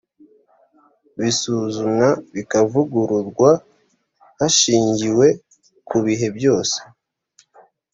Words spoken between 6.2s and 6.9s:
byose